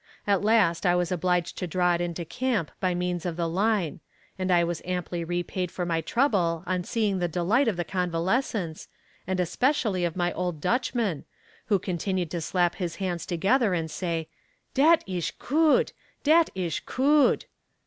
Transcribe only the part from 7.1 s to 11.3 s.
the delight of the convalescents, and especially of my old Dutchman,